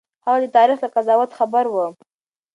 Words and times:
هغه 0.25 0.37
د 0.41 0.45
تاريخ 0.57 0.77
له 0.83 0.89
قضاوت 0.95 1.31
خبر 1.39 1.65
و. 1.69 1.75